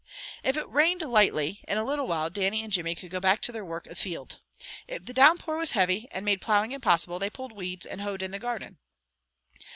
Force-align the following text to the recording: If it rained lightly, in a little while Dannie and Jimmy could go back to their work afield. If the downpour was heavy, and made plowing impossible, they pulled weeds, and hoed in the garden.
If 0.41 0.57
it 0.57 0.67
rained 0.67 1.03
lightly, 1.03 1.63
in 1.67 1.77
a 1.77 1.83
little 1.83 2.07
while 2.07 2.31
Dannie 2.31 2.63
and 2.63 2.73
Jimmy 2.73 2.95
could 2.95 3.11
go 3.11 3.19
back 3.19 3.39
to 3.43 3.51
their 3.51 3.63
work 3.63 3.85
afield. 3.85 4.39
If 4.87 5.05
the 5.05 5.13
downpour 5.13 5.57
was 5.57 5.73
heavy, 5.73 6.07
and 6.09 6.25
made 6.25 6.41
plowing 6.41 6.71
impossible, 6.71 7.19
they 7.19 7.29
pulled 7.29 7.51
weeds, 7.51 7.85
and 7.85 8.01
hoed 8.01 8.23
in 8.23 8.31
the 8.31 8.39
garden. 8.39 8.79